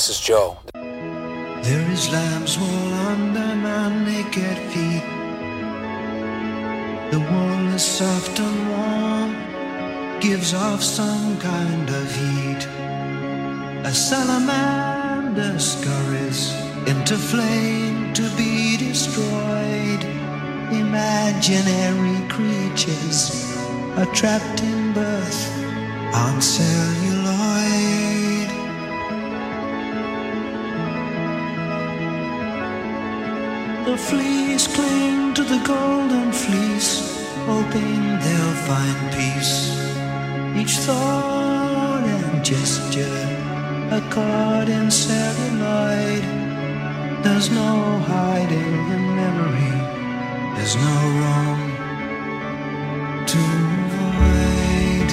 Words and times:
This 0.00 0.08
is 0.08 0.20
Joe. 0.20 0.56
There 0.72 1.90
is 1.90 2.10
lamb's 2.10 2.56
wool 2.58 2.92
under 3.12 3.54
my 3.66 3.86
naked 4.02 4.56
feet. 4.72 5.04
The 7.12 7.20
wool 7.30 7.74
is 7.74 7.84
soft 7.84 8.40
and 8.40 8.58
warm, 8.70 9.30
gives 10.20 10.54
off 10.54 10.82
some 10.82 11.38
kind 11.38 11.86
of 11.90 12.06
heat. 12.16 12.62
A 13.84 13.92
salamander 13.92 15.58
scurries 15.58 16.50
into 16.86 17.18
flame 17.18 18.14
to 18.14 18.22
be 18.38 18.78
destroyed. 18.78 20.02
Imaginary 20.72 22.26
creatures 22.30 23.54
are 23.98 24.10
trapped 24.14 24.62
in 24.62 24.94
birth 24.94 25.09
The 33.84 33.96
fleas 33.96 34.68
cling 34.68 35.34
to 35.34 35.42
the 35.42 35.58
golden 35.64 36.32
fleece, 36.32 37.24
hoping 37.46 38.02
they'll 38.20 38.58
find 38.68 38.98
peace. 39.12 39.74
Each 40.54 40.76
thought 40.84 42.04
and 42.04 42.44
gesture, 42.44 43.20
a 43.90 44.00
caught 44.10 44.68
in 44.68 44.90
celluloid. 44.90 46.22
There's 47.24 47.50
no 47.50 47.98
hiding 48.06 48.90
in 48.96 49.16
memory, 49.16 49.74
there's 50.56 50.76
no 50.76 50.96
wrong 51.18 51.60
to 53.32 53.42
avoid. 53.86 55.08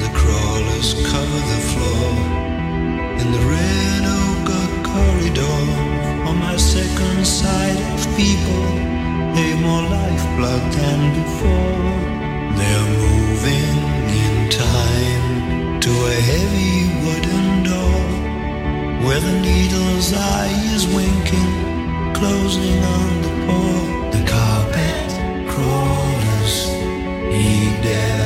The 0.00 0.10
crawlers 0.18 0.94
cover 1.12 1.40
the 1.52 1.62
floor 1.70 2.10
in 3.20 3.26
the 3.30 3.42
red 3.54 4.02
ochre 4.20 4.68
corridor. 4.88 5.95
My 6.40 6.56
second 6.56 7.26
sight 7.26 7.78
of 7.94 8.00
people, 8.16 8.64
they've 9.34 9.60
more 9.60 9.82
lifeblood 9.82 10.64
than 10.72 11.00
before. 11.20 11.96
They're 12.58 12.90
moving 13.04 13.76
in 14.24 14.50
time 14.50 15.80
to 15.80 15.90
a 15.90 16.18
heavy 16.30 16.76
wooden 17.04 17.62
door 17.70 18.02
where 19.06 19.20
the 19.20 19.40
needle's 19.40 20.12
eye 20.12 20.52
is 20.74 20.86
winking, 20.86 21.54
closing 22.14 22.80
on 22.96 23.22
the 23.22 23.32
poor. 23.46 23.80
The 24.14 24.22
carpet 24.34 25.08
crawlers 25.50 26.54
heed 27.34 27.76
their 27.82 28.25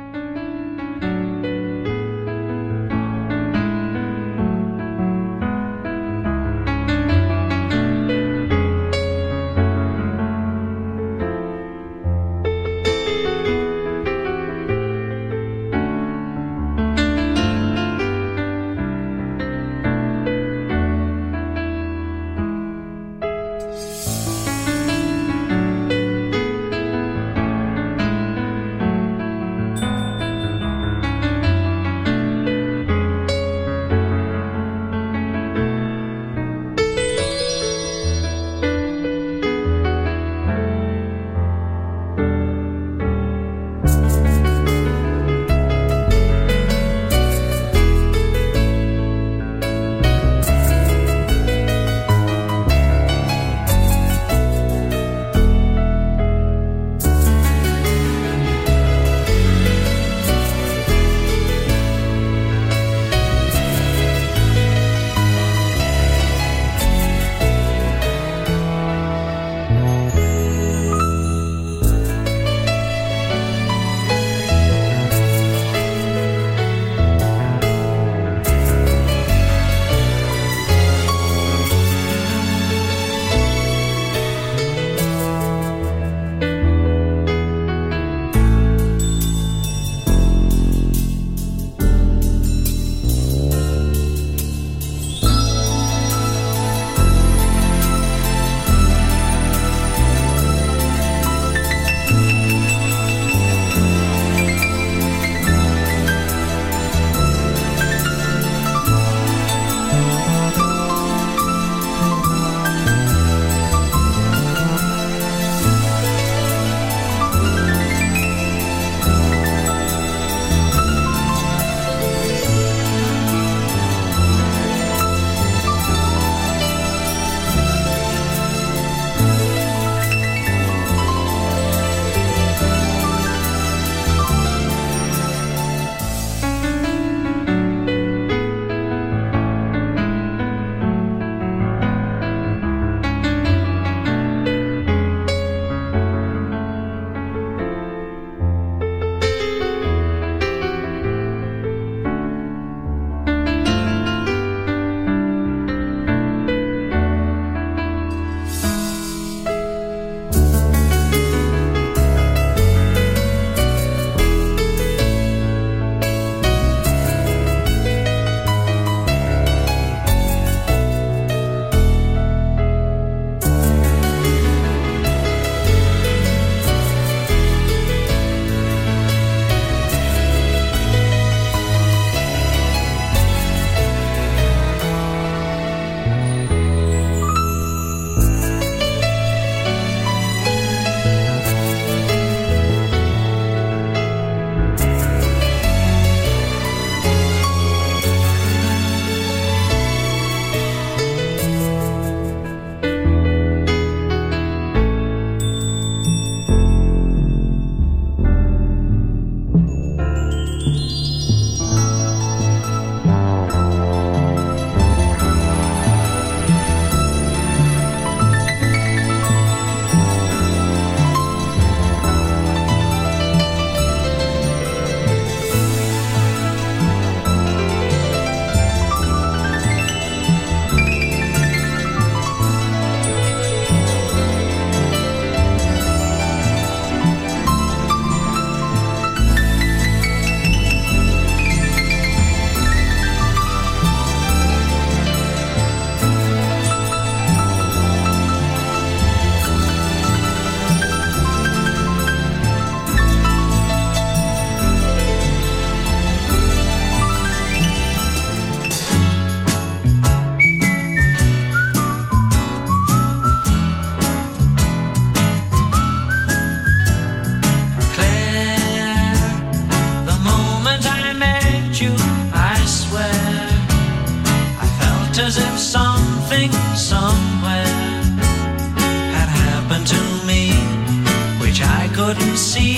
couldn't 282.13 282.37
see 282.37 282.75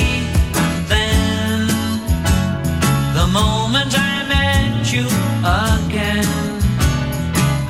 then. 0.88 1.68
The 3.16 3.28
moment 3.34 3.92
I 3.98 4.24
met 4.30 4.94
you 4.94 5.08
again, 5.42 6.28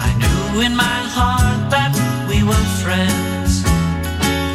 I 0.07 0.09
knew 0.19 0.61
in 0.61 0.75
my 0.75 0.99
heart 1.15 1.71
that 1.71 1.93
we 2.27 2.43
were 2.43 2.65
friends. 2.83 3.63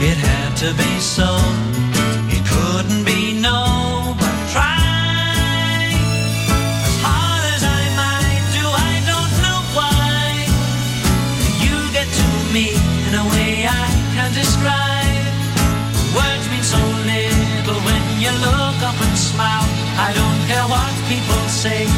It 0.02 0.18
had 0.18 0.54
to 0.58 0.74
be 0.74 1.00
so. 1.00 1.37
say 21.58 21.97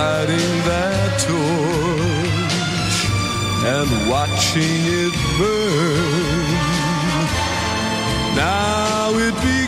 Lighting 0.00 0.54
that 0.64 1.10
torch 1.28 2.98
and 3.74 3.88
watching 4.08 4.82
it 5.02 5.14
burn. 5.36 6.48
Now 8.34 9.12
it 9.26 9.34
be 9.44 9.59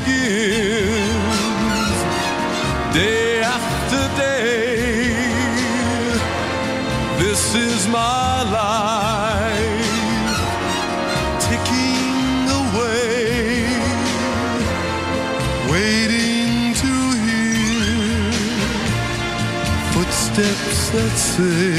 that 20.92 21.16
say 21.16 21.72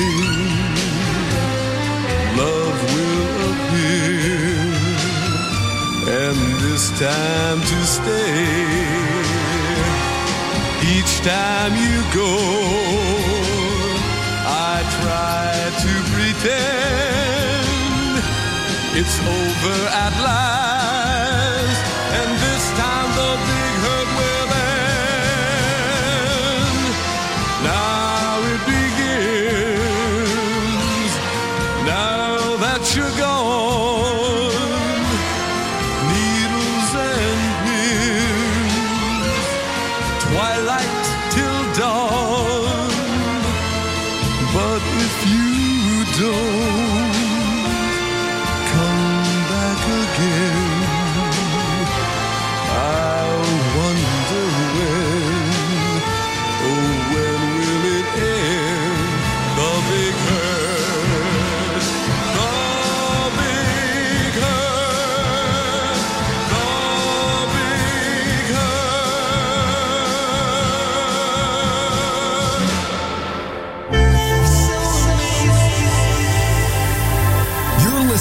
love 2.35 2.79
will 2.93 3.41
appear, 3.53 4.57
and 6.19 6.37
this 6.63 6.85
time 6.99 7.59
to 7.61 7.79
stay. 7.85 9.13
Each 10.95 11.13
time 11.21 11.73
you 11.85 11.97
go, 12.21 12.33
I 14.45 14.81
try 14.99 15.51
to 15.83 15.93
pretend 16.13 17.63
it's 18.99 19.17
over 19.19 19.77
at 19.89 20.13
last. 20.23 20.72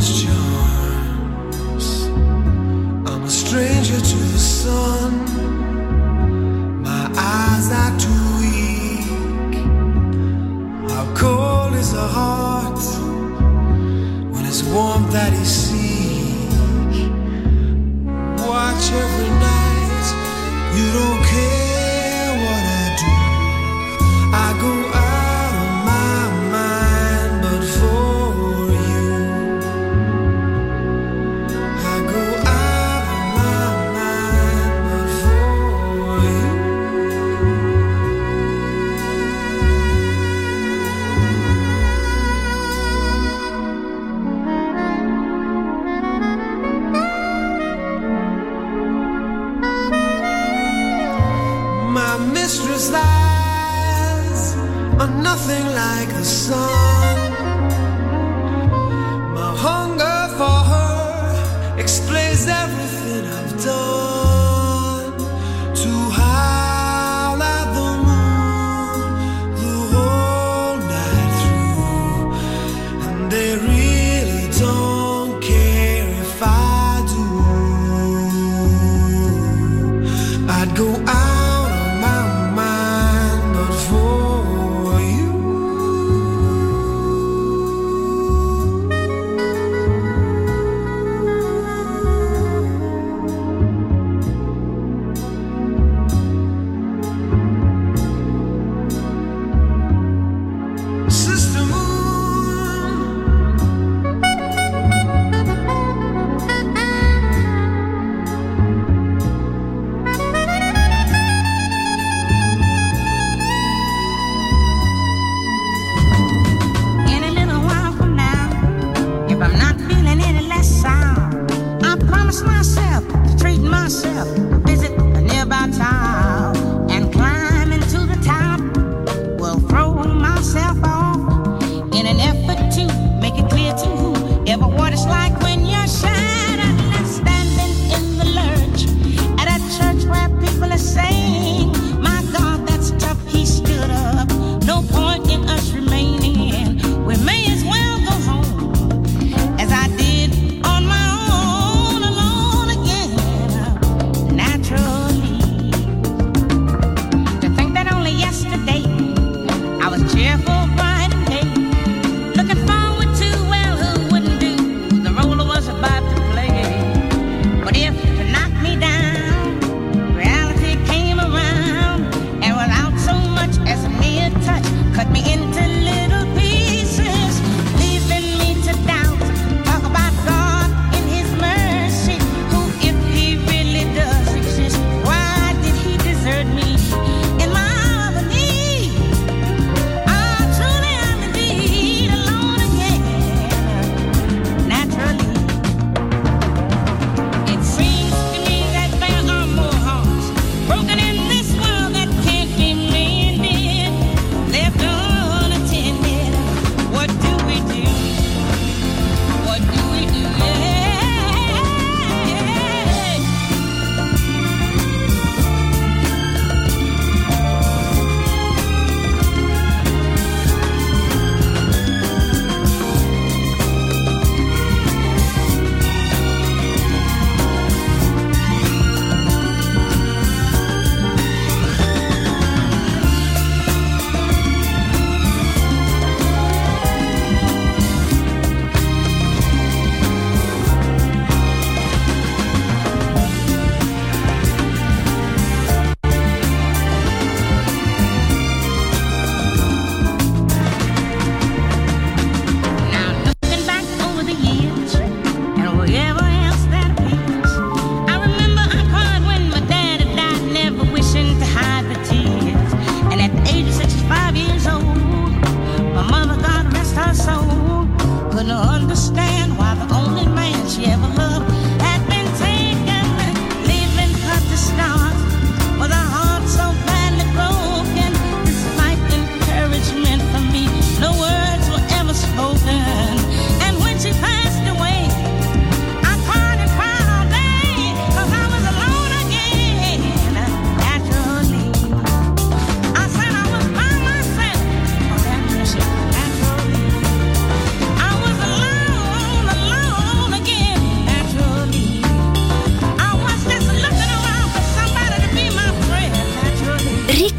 charms. 0.00 1.88
I'm 3.06 3.24
a 3.24 3.30
stranger 3.30 4.00
to 4.00 4.16
the 4.16 4.38
sun. 4.38 5.27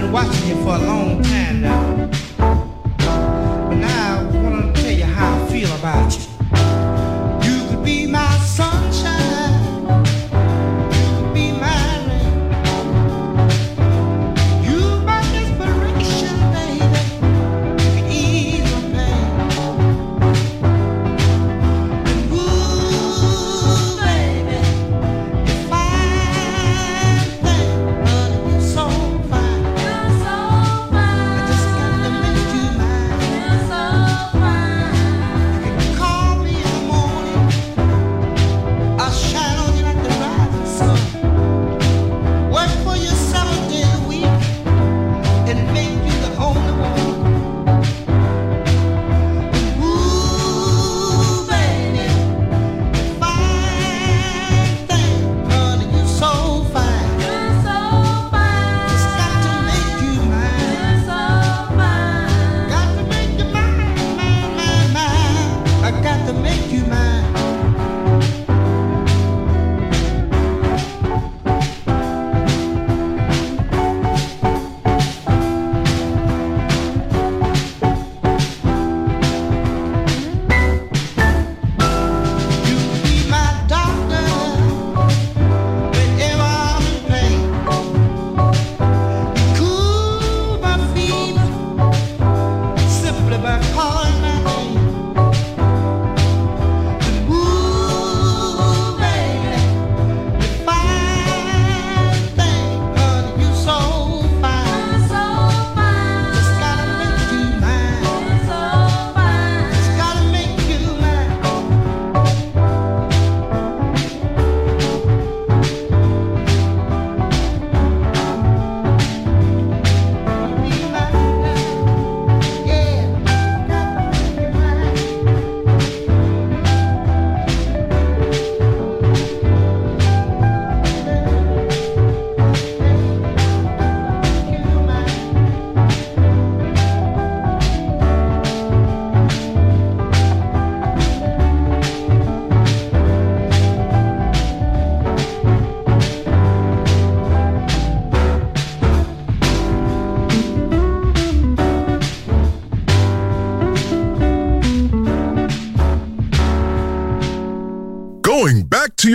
been 0.00 0.12
watching 0.12 0.48
you 0.48 0.54
for 0.62 0.76
a 0.76 0.78
long 0.78 1.22
time 1.22 1.60
now. 1.60 2.10
But 2.98 3.74
now 3.74 4.20
I 4.20 4.42
want 4.42 4.76
to 4.76 4.82
tell 4.82 4.92
you 4.92 5.04
how 5.04 5.44
I 5.44 5.50
feel 5.50 5.72
about 5.74 6.16
you. 6.16 6.27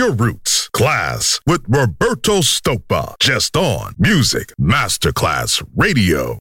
your 0.04 0.12
roots. 0.12 0.68
Klass 0.74 1.40
with 1.46 1.62
Roberto 1.66 2.40
Stoppa. 2.40 3.14
Just 3.20 3.56
on 3.56 3.94
Music 3.98 4.52
Masterclass 4.60 5.64
Radio. 5.74 6.38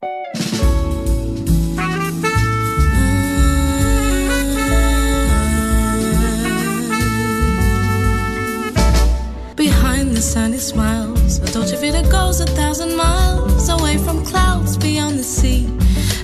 Behind 9.55 10.11
the 10.11 10.21
sunny 10.21 10.57
smiles, 10.57 11.37
a 11.39 11.53
Dolce 11.53 11.77
Vita 11.77 12.05
goes 12.09 12.41
a 12.41 12.45
thousand 12.47 12.97
miles 12.97 13.69
away 13.69 13.97
from 13.97 14.25
clouds 14.25 14.75
beyond 14.77 15.17
the 15.17 15.23
sea, 15.23 15.65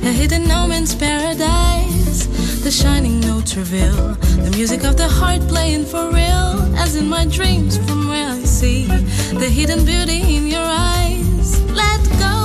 a 0.03 0.11
hidden 0.11 0.45
no 0.45 0.67
man's 0.67 0.93
paradise 0.93 1.68
the 2.69 2.75
shining 2.75 3.19
notes 3.21 3.55
reveal 3.55 4.13
the 4.45 4.51
music 4.55 4.83
of 4.83 4.95
the 4.95 5.07
heart 5.07 5.41
playing 5.47 5.83
for 5.83 6.07
real, 6.11 6.77
as 6.77 6.95
in 6.95 7.09
my 7.09 7.25
dreams 7.25 7.79
from 7.79 8.07
where 8.07 8.27
I 8.27 8.43
see 8.43 8.85
the 8.85 9.49
hidden 9.49 9.83
beauty 9.85 10.37
in 10.37 10.45
your 10.45 10.67
eyes. 10.67 11.59
Let 11.71 11.99
go. 12.19 12.38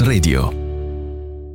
Radio. 0.00 0.51